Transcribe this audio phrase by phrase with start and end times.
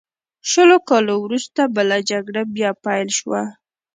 [0.49, 3.41] شلو کالو وروسته بله جګړه بیا پیل شوه.